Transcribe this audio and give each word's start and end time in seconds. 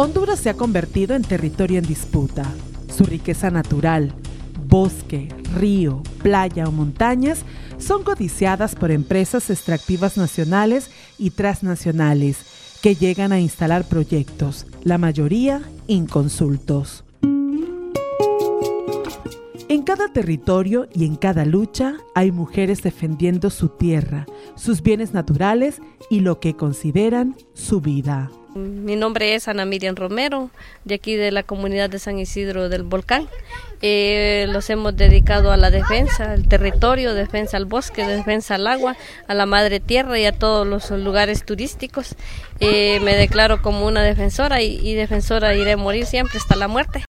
Honduras 0.00 0.38
se 0.38 0.48
ha 0.48 0.54
convertido 0.54 1.16
en 1.16 1.22
territorio 1.22 1.80
en 1.80 1.84
disputa. 1.84 2.44
Su 2.96 3.02
riqueza 3.02 3.50
natural, 3.50 4.12
bosque, 4.68 5.26
río, 5.56 6.04
playa 6.22 6.68
o 6.68 6.70
montañas 6.70 7.40
son 7.78 8.04
codiciadas 8.04 8.76
por 8.76 8.92
empresas 8.92 9.50
extractivas 9.50 10.16
nacionales 10.16 10.88
y 11.18 11.30
transnacionales 11.30 12.38
que 12.80 12.94
llegan 12.94 13.32
a 13.32 13.40
instalar 13.40 13.88
proyectos, 13.88 14.66
la 14.84 14.98
mayoría 14.98 15.62
inconsultos. 15.88 17.02
En 19.70 19.82
cada 19.82 20.10
territorio 20.10 20.88
y 20.94 21.04
en 21.04 21.16
cada 21.16 21.44
lucha 21.44 21.96
hay 22.14 22.32
mujeres 22.32 22.82
defendiendo 22.82 23.50
su 23.50 23.68
tierra, 23.68 24.24
sus 24.56 24.82
bienes 24.82 25.12
naturales 25.12 25.82
y 26.08 26.20
lo 26.20 26.40
que 26.40 26.56
consideran 26.56 27.36
su 27.52 27.82
vida. 27.82 28.30
Mi 28.54 28.96
nombre 28.96 29.34
es 29.34 29.46
Ana 29.46 29.66
Miriam 29.66 29.94
Romero, 29.94 30.50
de 30.86 30.94
aquí 30.94 31.16
de 31.16 31.32
la 31.32 31.42
comunidad 31.42 31.90
de 31.90 31.98
San 31.98 32.18
Isidro 32.18 32.70
del 32.70 32.82
Volcán. 32.82 33.28
Eh, 33.82 34.46
los 34.48 34.70
hemos 34.70 34.96
dedicado 34.96 35.52
a 35.52 35.58
la 35.58 35.70
defensa, 35.70 36.32
al 36.32 36.48
territorio, 36.48 37.12
defensa 37.12 37.58
al 37.58 37.66
bosque, 37.66 38.06
defensa 38.06 38.54
al 38.54 38.66
agua, 38.66 38.96
a 39.26 39.34
la 39.34 39.44
madre 39.44 39.80
tierra 39.80 40.18
y 40.18 40.24
a 40.24 40.32
todos 40.32 40.66
los 40.66 40.90
lugares 40.90 41.44
turísticos. 41.44 42.16
Eh, 42.58 43.00
me 43.00 43.14
declaro 43.14 43.60
como 43.60 43.86
una 43.86 44.02
defensora 44.02 44.62
y, 44.62 44.78
y 44.80 44.94
defensora 44.94 45.54
iré 45.54 45.72
a 45.72 45.76
morir 45.76 46.06
siempre 46.06 46.38
hasta 46.38 46.56
la 46.56 46.68
muerte. 46.68 47.07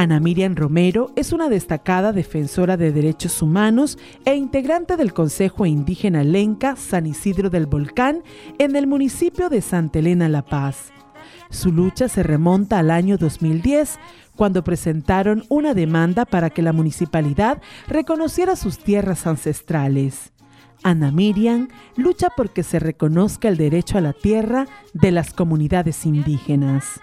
Ana 0.00 0.18
Miriam 0.18 0.56
Romero 0.56 1.12
es 1.14 1.30
una 1.30 1.50
destacada 1.50 2.14
defensora 2.14 2.78
de 2.78 2.90
derechos 2.90 3.42
humanos 3.42 3.98
e 4.24 4.34
integrante 4.34 4.96
del 4.96 5.12
Consejo 5.12 5.66
Indígena 5.66 6.24
Lenca 6.24 6.74
San 6.76 7.06
Isidro 7.06 7.50
del 7.50 7.66
Volcán 7.66 8.22
en 8.58 8.76
el 8.76 8.86
municipio 8.86 9.50
de 9.50 9.60
Santa 9.60 9.98
Elena 9.98 10.30
La 10.30 10.42
Paz. 10.42 10.90
Su 11.50 11.70
lucha 11.70 12.08
se 12.08 12.22
remonta 12.22 12.78
al 12.78 12.90
año 12.90 13.18
2010, 13.18 13.98
cuando 14.36 14.64
presentaron 14.64 15.44
una 15.50 15.74
demanda 15.74 16.24
para 16.24 16.48
que 16.48 16.62
la 16.62 16.72
municipalidad 16.72 17.60
reconociera 17.86 18.56
sus 18.56 18.78
tierras 18.78 19.26
ancestrales. 19.26 20.32
Ana 20.82 21.12
Miriam 21.12 21.68
lucha 21.96 22.28
porque 22.34 22.62
se 22.62 22.78
reconozca 22.78 23.48
el 23.48 23.58
derecho 23.58 23.98
a 23.98 24.00
la 24.00 24.14
tierra 24.14 24.66
de 24.94 25.10
las 25.10 25.34
comunidades 25.34 26.06
indígenas. 26.06 26.98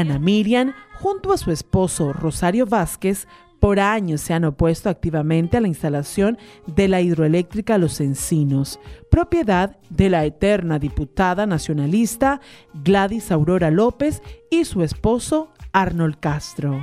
Ana 0.00 0.18
Miriam, 0.18 0.72
junto 0.94 1.30
a 1.30 1.36
su 1.36 1.50
esposo 1.50 2.14
Rosario 2.14 2.64
Vázquez, 2.64 3.28
por 3.60 3.78
años 3.78 4.22
se 4.22 4.32
han 4.32 4.46
opuesto 4.46 4.88
activamente 4.88 5.58
a 5.58 5.60
la 5.60 5.68
instalación 5.68 6.38
de 6.66 6.88
la 6.88 7.02
hidroeléctrica 7.02 7.76
Los 7.76 8.00
Encinos, 8.00 8.80
propiedad 9.10 9.76
de 9.90 10.08
la 10.08 10.24
eterna 10.24 10.78
diputada 10.78 11.44
nacionalista 11.44 12.40
Gladys 12.72 13.30
Aurora 13.30 13.70
López 13.70 14.22
y 14.50 14.64
su 14.64 14.82
esposo 14.82 15.52
Arnold 15.72 16.18
Castro. 16.18 16.80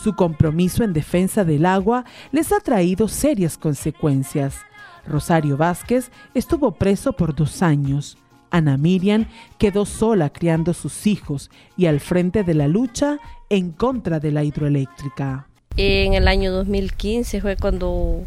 Su 0.00 0.14
compromiso 0.14 0.84
en 0.84 0.92
defensa 0.92 1.44
del 1.44 1.66
agua 1.66 2.04
les 2.30 2.52
ha 2.52 2.60
traído 2.60 3.08
serias 3.08 3.58
consecuencias. 3.58 4.60
Rosario 5.04 5.56
Vázquez 5.56 6.12
estuvo 6.32 6.70
preso 6.76 7.12
por 7.14 7.34
dos 7.34 7.60
años. 7.60 8.16
Ana 8.54 8.76
Miriam 8.76 9.26
quedó 9.58 9.84
sola 9.84 10.30
criando 10.30 10.74
sus 10.74 11.08
hijos 11.08 11.50
y 11.76 11.86
al 11.86 11.98
frente 11.98 12.44
de 12.44 12.54
la 12.54 12.68
lucha 12.68 13.18
en 13.50 13.72
contra 13.72 14.20
de 14.20 14.30
la 14.30 14.44
hidroeléctrica. 14.44 15.48
En 15.76 16.14
el 16.14 16.28
año 16.28 16.52
2015 16.52 17.40
fue 17.40 17.56
cuando 17.56 18.22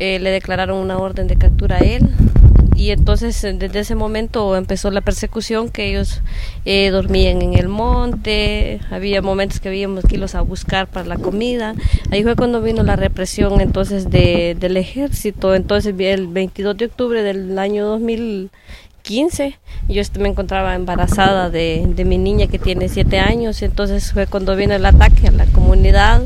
eh, 0.00 0.18
le 0.18 0.30
declararon 0.30 0.78
una 0.78 0.98
orden 0.98 1.28
de 1.28 1.36
captura 1.36 1.76
a 1.76 1.78
él 1.78 2.08
y 2.74 2.90
entonces 2.90 3.40
desde 3.40 3.78
ese 3.78 3.94
momento 3.94 4.56
empezó 4.56 4.90
la 4.90 5.00
persecución 5.00 5.68
que 5.68 5.90
ellos 5.90 6.22
eh, 6.64 6.90
dormían 6.90 7.40
en 7.42 7.54
el 7.54 7.68
monte, 7.68 8.80
había 8.90 9.22
momentos 9.22 9.60
que 9.60 9.68
habíamos 9.68 10.04
que 10.04 10.16
irlos 10.16 10.34
a 10.34 10.40
buscar 10.40 10.88
para 10.88 11.06
la 11.06 11.18
comida, 11.18 11.74
ahí 12.10 12.24
fue 12.24 12.34
cuando 12.34 12.62
vino 12.62 12.82
la 12.82 12.96
represión 12.96 13.60
entonces 13.60 14.10
de, 14.10 14.56
del 14.58 14.76
ejército, 14.76 15.54
entonces 15.54 15.94
el 15.98 16.26
22 16.26 16.76
de 16.76 16.84
octubre 16.86 17.22
del 17.22 17.58
año 17.60 17.86
2015 17.86 18.87
15. 19.08 19.58
Yo 19.88 20.02
me 20.20 20.28
encontraba 20.28 20.74
embarazada 20.74 21.48
de, 21.48 21.82
de 21.88 22.04
mi 22.04 22.18
niña 22.18 22.46
que 22.46 22.58
tiene 22.58 22.90
7 22.90 23.18
años. 23.18 23.62
Entonces 23.62 24.12
fue 24.12 24.26
cuando 24.26 24.54
vino 24.54 24.74
el 24.74 24.84
ataque 24.84 25.28
a 25.28 25.30
la 25.30 25.46
comunidad 25.46 26.24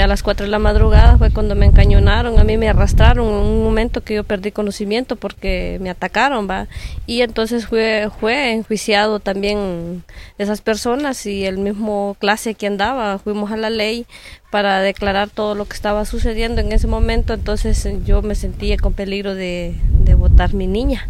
a 0.00 0.06
las 0.06 0.22
4 0.22 0.46
de 0.46 0.50
la 0.50 0.58
madrugada 0.58 1.18
fue 1.18 1.30
cuando 1.30 1.54
me 1.54 1.66
encañonaron, 1.66 2.38
a 2.38 2.44
mí 2.44 2.56
me 2.56 2.68
arrastraron 2.68 3.26
en 3.26 3.34
un 3.34 3.64
momento 3.64 4.02
que 4.02 4.14
yo 4.14 4.24
perdí 4.24 4.52
conocimiento 4.52 5.16
porque 5.16 5.78
me 5.80 5.90
atacaron, 5.90 6.48
va. 6.48 6.68
Y 7.06 7.22
entonces 7.22 7.66
fue, 7.66 8.08
fue 8.20 8.52
enjuiciado 8.52 9.20
también 9.20 10.04
esas 10.38 10.60
personas 10.60 11.26
y 11.26 11.44
el 11.44 11.58
mismo 11.58 12.16
clase 12.18 12.54
que 12.54 12.66
andaba, 12.66 13.18
fuimos 13.18 13.50
a 13.52 13.56
la 13.56 13.70
ley 13.70 14.06
para 14.50 14.80
declarar 14.80 15.28
todo 15.28 15.54
lo 15.54 15.66
que 15.66 15.74
estaba 15.74 16.04
sucediendo 16.04 16.60
en 16.60 16.72
ese 16.72 16.86
momento, 16.86 17.34
entonces 17.34 17.86
yo 18.06 18.22
me 18.22 18.34
sentía 18.34 18.78
con 18.78 18.94
peligro 18.94 19.34
de, 19.34 19.74
de 20.00 20.14
votar 20.14 20.54
mi 20.54 20.66
niña. 20.66 21.08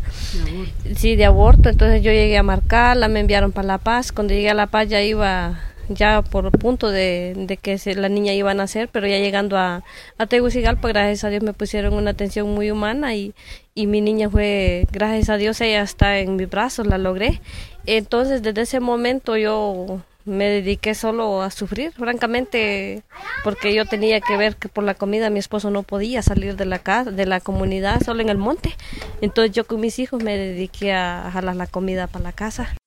Sí, 0.97 1.15
de 1.15 1.25
aborto, 1.25 1.69
entonces 1.69 2.03
yo 2.03 2.11
llegué 2.11 2.37
a 2.37 2.43
marcarla, 2.43 3.09
me 3.09 3.21
enviaron 3.21 3.53
para 3.53 3.69
La 3.69 3.79
Paz, 3.79 4.11
cuando 4.11 4.35
llegué 4.35 4.51
a 4.51 4.55
La 4.55 4.67
Paz 4.67 4.89
ya 4.89 5.01
iba 5.03 5.61
ya 5.89 6.23
por 6.23 6.51
punto 6.53 6.91
de, 6.91 7.59
que 7.63 7.79
la 7.95 8.09
niña 8.09 8.33
iba 8.33 8.51
a 8.51 8.55
nacer, 8.55 8.89
pero 8.91 9.07
ya 9.07 9.19
llegando 9.19 9.57
a, 9.57 9.83
a 10.19 10.27
Tegucigalpa, 10.27 10.89
gracias 10.89 11.25
a 11.25 11.31
Dios 11.31 11.43
me 11.43 11.53
pusieron 11.53 11.95
una 11.95 12.11
atención 12.11 12.53
muy 12.55 12.71
humana 12.71 13.15
y, 13.15 13.35
y 13.75 13.87
mi 13.87 14.01
niña 14.01 14.29
fue, 14.29 14.87
gracias 14.93 15.31
a 15.31 15.37
Dios, 15.37 15.61
ella 15.61 15.83
está 15.83 16.19
en 16.19 16.37
mis 16.37 16.49
brazos, 16.49 16.87
la 16.87 16.99
logré. 16.99 17.41
Entonces, 17.87 18.43
desde 18.43 18.63
ese 18.63 18.81
momento 18.81 19.37
yo 19.37 20.03
me 20.29 20.45
dediqué 20.49 20.95
solo 20.95 21.43
a 21.43 21.51
sufrir, 21.51 21.93
francamente, 21.93 23.03
porque 23.43 23.75
yo 23.75 23.87
tenía 23.87 24.21
que 24.21 24.37
ver 24.37 24.57
que 24.57 24.69
por 24.69 24.85
la 24.85 24.95
comida 24.95 25.31
mi 25.31 25.39
esposo 25.39 25.71
no 25.71 25.83
podía 25.83 26.23
salir 26.23 26.57
de 26.57 26.67
la 26.67 26.79
casa, 26.79 27.11
de 27.11 27.27
la 27.27 27.41
comunidad, 27.41 28.03
solo 28.03 28.21
en 28.21 28.29
el 28.29 28.37
monte. 28.39 28.77
Entonces 29.21 29.53
yo 29.53 29.67
con 29.67 29.81
mis 29.81 29.99
hijos 29.99 30.23
me 30.23 30.37
dediqué 30.37 30.93
a 30.93 31.31
jalar 31.33 31.57
la 31.57 31.67
comida 31.67 32.07
para 32.07 32.25
la 32.25 32.33
casa. 32.33 32.78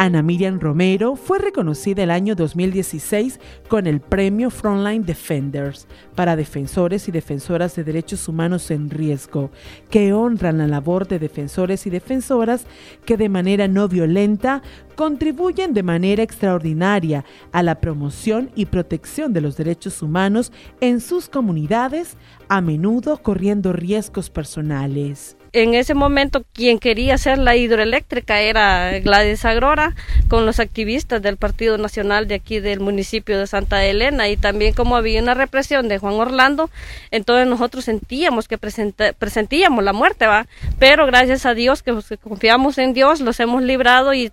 Ana 0.00 0.22
Miriam 0.22 0.60
Romero 0.60 1.16
fue 1.16 1.40
reconocida 1.40 2.04
el 2.04 2.12
año 2.12 2.36
2016 2.36 3.40
con 3.66 3.88
el 3.88 4.00
premio 4.00 4.48
Frontline 4.48 5.04
Defenders 5.04 5.88
para 6.14 6.36
defensores 6.36 7.08
y 7.08 7.10
defensoras 7.10 7.74
de 7.74 7.82
derechos 7.82 8.28
humanos 8.28 8.70
en 8.70 8.90
riesgo, 8.90 9.50
que 9.90 10.12
honran 10.12 10.58
la 10.58 10.68
labor 10.68 11.08
de 11.08 11.18
defensores 11.18 11.84
y 11.88 11.90
defensoras 11.90 12.64
que 13.04 13.16
de 13.16 13.28
manera 13.28 13.66
no 13.66 13.88
violenta 13.88 14.62
contribuyen 14.98 15.74
de 15.74 15.84
manera 15.84 16.24
extraordinaria 16.24 17.24
a 17.52 17.62
la 17.62 17.76
promoción 17.76 18.50
y 18.56 18.66
protección 18.66 19.32
de 19.32 19.40
los 19.40 19.56
derechos 19.56 20.02
humanos 20.02 20.50
en 20.80 21.00
sus 21.00 21.28
comunidades, 21.28 22.16
a 22.48 22.60
menudo 22.60 23.22
corriendo 23.22 23.72
riesgos 23.72 24.28
personales. 24.28 25.36
En 25.52 25.72
ese 25.72 25.94
momento 25.94 26.44
quien 26.52 26.78
quería 26.78 27.14
hacer 27.14 27.38
la 27.38 27.56
hidroeléctrica 27.56 28.40
era 28.40 28.98
Gladys 28.98 29.46
Agrora 29.46 29.94
con 30.28 30.44
los 30.44 30.60
activistas 30.60 31.22
del 31.22 31.38
Partido 31.38 31.78
Nacional 31.78 32.28
de 32.28 32.34
aquí 32.34 32.60
del 32.60 32.80
municipio 32.80 33.38
de 33.38 33.46
Santa 33.46 33.84
Elena. 33.84 34.28
Y 34.28 34.36
también 34.36 34.74
como 34.74 34.96
había 34.96 35.22
una 35.22 35.32
represión 35.32 35.88
de 35.88 35.98
Juan 35.98 36.14
Orlando, 36.14 36.68
entonces 37.10 37.46
nosotros 37.46 37.86
sentíamos 37.86 38.46
que 38.46 38.58
presentíamos 38.58 39.82
la 39.82 39.94
muerte, 39.94 40.26
va, 40.26 40.46
pero 40.78 41.06
gracias 41.06 41.46
a 41.46 41.54
Dios 41.54 41.82
que, 41.82 41.96
confiamos 42.22 42.76
en 42.76 42.92
Dios, 42.92 43.20
los 43.20 43.40
hemos 43.40 43.62
librado 43.62 44.12
y 44.12 44.30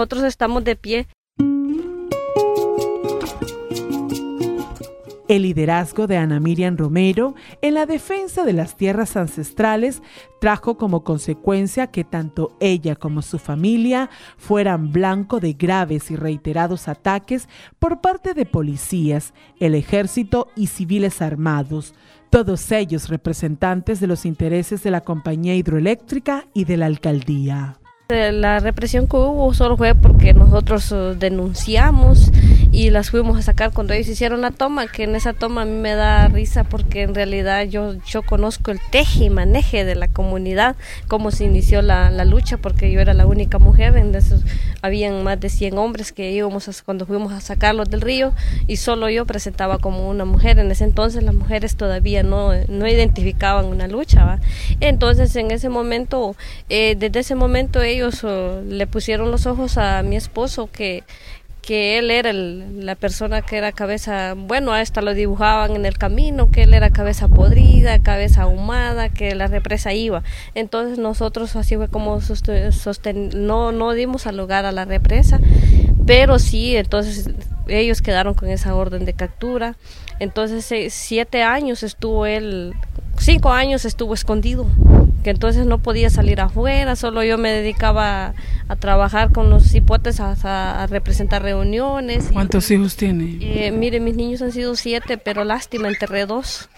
nosotros 0.00 0.24
estamos 0.24 0.64
de 0.64 0.76
pie. 0.76 1.08
El 5.28 5.42
liderazgo 5.42 6.06
de 6.06 6.16
Ana 6.16 6.40
Miriam 6.40 6.78
Romero 6.78 7.34
en 7.60 7.74
la 7.74 7.84
defensa 7.84 8.44
de 8.44 8.54
las 8.54 8.78
tierras 8.78 9.14
ancestrales 9.16 10.02
trajo 10.40 10.78
como 10.78 11.04
consecuencia 11.04 11.88
que 11.88 12.02
tanto 12.02 12.56
ella 12.60 12.96
como 12.96 13.20
su 13.20 13.38
familia 13.38 14.08
fueran 14.38 14.90
blanco 14.90 15.38
de 15.38 15.52
graves 15.52 16.10
y 16.10 16.16
reiterados 16.16 16.88
ataques 16.88 17.46
por 17.78 18.00
parte 18.00 18.32
de 18.32 18.46
policías, 18.46 19.34
el 19.60 19.74
ejército 19.74 20.48
y 20.56 20.68
civiles 20.68 21.20
armados, 21.20 21.94
todos 22.30 22.72
ellos 22.72 23.10
representantes 23.10 24.00
de 24.00 24.06
los 24.06 24.24
intereses 24.24 24.82
de 24.82 24.92
la 24.92 25.02
compañía 25.02 25.54
hidroeléctrica 25.54 26.46
y 26.54 26.64
de 26.64 26.78
la 26.78 26.86
alcaldía. 26.86 27.79
La 28.10 28.58
represión 28.58 29.06
que 29.06 29.16
hubo 29.16 29.54
solo 29.54 29.76
fue 29.76 29.94
porque 29.94 30.34
nosotros 30.34 30.90
eh, 30.90 31.14
denunciamos 31.18 32.32
y 32.72 32.90
las 32.90 33.10
fuimos 33.10 33.38
a 33.38 33.42
sacar 33.42 33.72
cuando 33.72 33.94
ellos 33.94 34.08
hicieron 34.08 34.40
la 34.42 34.52
toma, 34.52 34.86
que 34.86 35.02
en 35.04 35.16
esa 35.16 35.32
toma 35.32 35.62
a 35.62 35.64
mí 35.64 35.76
me 35.76 35.94
da 35.94 36.28
risa 36.28 36.64
porque 36.64 37.02
en 37.02 37.14
realidad 37.14 37.64
yo, 37.64 37.94
yo 38.04 38.22
conozco 38.22 38.70
el 38.70 38.78
teje 38.90 39.24
y 39.24 39.30
maneje 39.30 39.84
de 39.84 39.96
la 39.96 40.06
comunidad, 40.06 40.76
cómo 41.08 41.32
se 41.32 41.44
inició 41.44 41.82
la, 41.82 42.10
la 42.10 42.24
lucha, 42.24 42.58
porque 42.58 42.92
yo 42.92 43.00
era 43.00 43.12
la 43.12 43.26
única 43.26 43.58
mujer, 43.58 43.96
en 43.96 44.14
esos, 44.14 44.42
habían 44.82 45.24
más 45.24 45.40
de 45.40 45.48
100 45.48 45.78
hombres 45.78 46.12
que 46.12 46.30
íbamos 46.30 46.68
a, 46.68 46.84
cuando 46.84 47.06
fuimos 47.06 47.32
a 47.32 47.40
sacarlos 47.40 47.90
del 47.90 48.00
río 48.00 48.32
y 48.68 48.76
solo 48.76 49.10
yo 49.10 49.26
presentaba 49.26 49.78
como 49.78 50.08
una 50.08 50.24
mujer, 50.24 50.58
en 50.58 50.70
ese 50.70 50.84
entonces 50.84 51.24
las 51.24 51.34
mujeres 51.34 51.76
todavía 51.76 52.22
no, 52.22 52.52
no 52.68 52.86
identificaban 52.86 53.66
una 53.66 53.88
lucha, 53.88 54.38
entonces 54.80 55.34
en 55.34 55.50
ese 55.50 55.68
momento, 55.68 56.36
eh, 56.68 56.94
desde 56.96 57.20
ese 57.20 57.34
momento 57.34 57.82
ellos 57.82 58.22
oh, 58.22 58.60
le 58.62 58.86
pusieron 58.86 59.30
los 59.30 59.46
ojos 59.46 59.76
a 59.76 60.02
mi 60.02 60.16
esposo 60.16 60.68
que 60.70 61.02
que 61.62 61.98
él 61.98 62.10
era 62.10 62.32
la 62.32 62.94
persona 62.94 63.42
que 63.42 63.58
era 63.58 63.72
cabeza, 63.72 64.34
bueno, 64.36 64.72
hasta 64.72 65.02
lo 65.02 65.14
dibujaban 65.14 65.76
en 65.76 65.86
el 65.86 65.98
camino, 65.98 66.50
que 66.50 66.62
él 66.62 66.74
era 66.74 66.90
cabeza 66.90 67.28
podrida, 67.28 68.02
cabeza 68.02 68.42
ahumada, 68.42 69.08
que 69.08 69.34
la 69.34 69.46
represa 69.46 69.92
iba. 69.92 70.22
Entonces 70.54 70.98
nosotros 70.98 71.56
así 71.56 71.76
fue 71.76 71.88
como 71.88 72.20
sosten 72.20 73.30
no, 73.46 73.72
no 73.72 73.92
dimos 73.92 74.26
al 74.26 74.36
lugar 74.36 74.64
a 74.64 74.72
la 74.72 74.84
represa, 74.84 75.40
pero 76.06 76.38
sí, 76.38 76.76
entonces 76.76 77.30
ellos 77.68 78.02
quedaron 78.02 78.34
con 78.34 78.48
esa 78.48 78.74
orden 78.74 79.04
de 79.04 79.12
captura. 79.12 79.76
Entonces 80.18 80.92
siete 80.92 81.42
años 81.42 81.82
estuvo 81.82 82.26
él, 82.26 82.74
cinco 83.18 83.50
años 83.50 83.84
estuvo 83.84 84.14
escondido 84.14 84.66
que 85.22 85.30
entonces 85.30 85.66
no 85.66 85.78
podía 85.78 86.10
salir 86.10 86.40
afuera, 86.40 86.96
solo 86.96 87.22
yo 87.22 87.38
me 87.38 87.50
dedicaba 87.50 88.34
a, 88.68 88.76
trabajar 88.76 89.32
con 89.32 89.50
los 89.50 89.74
hipotes, 89.74 90.20
a, 90.20 90.86
representar 90.88 91.42
reuniones. 91.42 92.30
¿Cuántos 92.32 92.70
hijos 92.70 92.96
tiene? 92.96 93.38
Eh, 93.40 93.70
mire, 93.72 94.00
mis 94.00 94.16
niños 94.16 94.42
han 94.42 94.52
sido 94.52 94.74
siete, 94.76 95.18
pero 95.18 95.44
lástima, 95.44 95.88
enterré 95.88 96.26
dos 96.26 96.68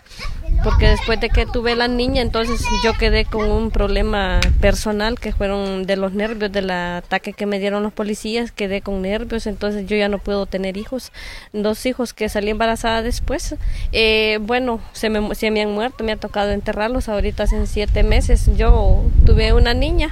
porque 0.63 0.89
después 0.89 1.21
de 1.21 1.29
que 1.29 1.47
tuve 1.47 1.75
la 1.75 1.89
niña, 1.89 2.23
entonces 2.23 2.65
yo 2.85 2.93
quedé 2.95 3.25
con 3.25 3.51
un 3.51 3.71
problema 3.71 4.41
personal 4.61 5.19
que 5.19 5.33
fueron 5.33 5.85
de 5.87 5.97
los 5.97 6.13
nervios 6.13 6.53
del 6.53 6.71
ataque 6.71 7.33
que 7.33 7.47
me 7.47 7.59
dieron 7.59 7.83
los 7.83 7.93
policías, 7.93 8.53
quedé 8.53 8.81
con 8.81 9.03
nervios, 9.03 9.47
entonces 9.47 9.87
yo 9.87 9.97
ya 9.97 10.09
no 10.09 10.19
puedo 10.19 10.47
tener 10.47 10.77
hijos. 10.77 11.13
Dos 11.53 11.85
hijos 11.87 12.13
que 12.13 12.29
salí 12.29 12.51
embarazada 12.51 13.03
después, 13.03 13.57
eh, 13.93 14.39
bueno, 14.43 14.81
se 14.93 15.11
me, 15.11 15.35
se 15.35 15.51
me 15.51 15.63
han 15.63 15.73
muerto, 15.73 16.05
me 16.05 16.13
ha 16.13 16.17
tocado 16.17 16.53
enterrarlos 16.53 17.09
ahorita 17.09 17.45
hace 17.45 17.67
siete 17.67 18.03
meses. 18.03 18.49
Yo 18.57 19.05
tuve 19.27 19.53
una 19.53 19.75
niña, 19.75 20.11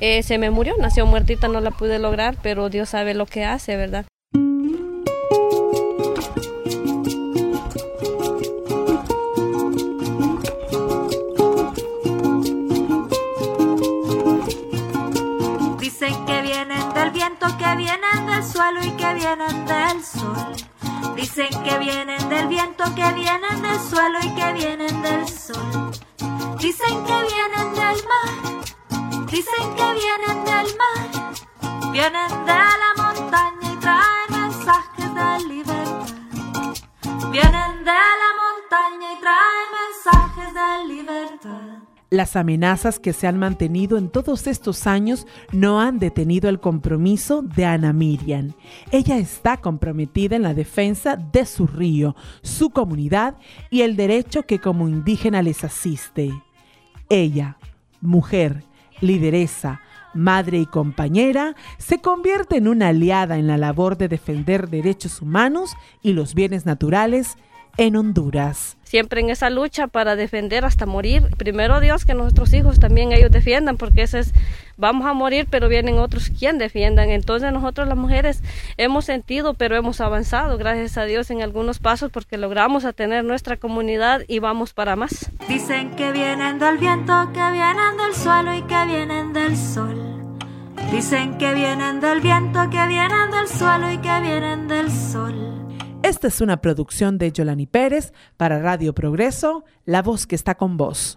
eh, 0.00 0.22
se 0.22 0.38
me 0.38 0.50
murió, 0.50 0.74
nació 0.78 1.06
muertita, 1.06 1.48
no 1.48 1.60
la 1.60 1.70
pude 1.70 1.98
lograr, 1.98 2.36
pero 2.42 2.68
Dios 2.68 2.90
sabe 2.90 3.14
lo 3.14 3.26
que 3.26 3.44
hace, 3.44 3.76
¿verdad? 3.76 4.04
Y 18.82 18.90
que 18.92 19.14
vienen 19.14 19.66
del 19.66 20.04
sol. 20.04 20.54
Dicen 21.16 21.48
que 21.64 21.78
vienen 21.78 22.28
del 22.28 22.48
viento, 22.48 22.84
que 22.94 23.12
vienen 23.12 23.62
del 23.62 23.80
suelo 23.80 24.18
y 24.22 24.34
que 24.34 24.52
vienen 24.52 25.02
del 25.02 25.28
sol. 25.28 25.90
Dicen 26.58 27.04
que 27.04 27.18
vienen 27.32 27.74
del 27.74 27.98
mar, 28.12 29.26
dicen 29.26 29.74
que 29.76 29.92
vienen 29.94 30.44
del 30.44 30.76
mar. 30.76 31.92
Vienen 31.92 32.28
de 32.46 32.52
la 32.52 32.87
Las 42.18 42.34
amenazas 42.34 42.98
que 42.98 43.12
se 43.12 43.28
han 43.28 43.38
mantenido 43.38 43.96
en 43.96 44.08
todos 44.08 44.48
estos 44.48 44.88
años 44.88 45.24
no 45.52 45.80
han 45.80 46.00
detenido 46.00 46.48
el 46.48 46.58
compromiso 46.58 47.42
de 47.42 47.64
Ana 47.64 47.92
Miriam. 47.92 48.54
Ella 48.90 49.18
está 49.18 49.58
comprometida 49.58 50.34
en 50.34 50.42
la 50.42 50.52
defensa 50.52 51.14
de 51.14 51.46
su 51.46 51.68
río, 51.68 52.16
su 52.42 52.70
comunidad 52.70 53.36
y 53.70 53.82
el 53.82 53.94
derecho 53.94 54.42
que 54.42 54.58
como 54.58 54.88
indígena 54.88 55.42
les 55.42 55.62
asiste. 55.62 56.32
Ella, 57.08 57.56
mujer, 58.00 58.64
lideresa, 59.00 59.80
madre 60.12 60.58
y 60.58 60.66
compañera, 60.66 61.54
se 61.76 62.00
convierte 62.00 62.56
en 62.56 62.66
una 62.66 62.88
aliada 62.88 63.38
en 63.38 63.46
la 63.46 63.58
labor 63.58 63.96
de 63.96 64.08
defender 64.08 64.68
derechos 64.68 65.22
humanos 65.22 65.70
y 66.02 66.14
los 66.14 66.34
bienes 66.34 66.66
naturales 66.66 67.36
en 67.78 67.96
Honduras. 67.96 68.76
Siempre 68.82 69.20
en 69.20 69.30
esa 69.30 69.50
lucha 69.50 69.86
para 69.86 70.16
defender 70.16 70.64
hasta 70.64 70.84
morir. 70.84 71.28
Primero 71.36 71.78
Dios 71.80 72.04
que 72.04 72.14
nuestros 72.14 72.52
hijos 72.52 72.80
también 72.80 73.12
ellos 73.12 73.30
defiendan, 73.30 73.76
porque 73.76 74.02
ese 74.02 74.20
es, 74.20 74.32
vamos 74.76 75.06
a 75.06 75.12
morir, 75.12 75.46
pero 75.48 75.68
vienen 75.68 75.98
otros 75.98 76.30
quien 76.30 76.58
defiendan. 76.58 77.10
Entonces 77.10 77.52
nosotros 77.52 77.86
las 77.86 77.96
mujeres 77.96 78.42
hemos 78.76 79.04
sentido, 79.04 79.54
pero 79.54 79.76
hemos 79.76 80.00
avanzado, 80.00 80.58
gracias 80.58 80.98
a 80.98 81.04
Dios, 81.04 81.30
en 81.30 81.42
algunos 81.42 81.78
pasos, 81.78 82.10
porque 82.10 82.36
logramos 82.36 82.84
a 82.84 82.92
tener 82.92 83.24
nuestra 83.24 83.56
comunidad 83.56 84.22
y 84.26 84.38
vamos 84.40 84.72
para 84.72 84.96
más. 84.96 85.30
Dicen 85.48 85.90
que 85.92 86.10
vienen 86.12 86.58
del 86.58 86.78
viento, 86.78 87.30
que 87.32 87.52
vienen 87.52 87.96
del 87.96 88.14
suelo 88.14 88.54
y 88.54 88.62
que 88.62 88.86
vienen 88.86 89.32
del 89.32 89.56
sol. 89.56 89.96
Dicen 90.90 91.36
que 91.36 91.52
vienen 91.52 92.00
del 92.00 92.20
viento, 92.20 92.70
que 92.70 92.86
vienen 92.86 93.30
del 93.30 93.46
suelo 93.46 93.92
y 93.92 93.98
que 93.98 94.20
vienen 94.22 94.66
del 94.66 94.90
sol. 94.90 95.57
Esta 96.08 96.28
es 96.28 96.40
una 96.40 96.62
producción 96.62 97.18
de 97.18 97.32
Yolani 97.32 97.66
Pérez 97.66 98.14
para 98.38 98.58
Radio 98.60 98.94
Progreso, 98.94 99.66
la 99.84 100.00
voz 100.00 100.26
que 100.26 100.36
está 100.36 100.54
con 100.54 100.78
vos. 100.78 101.16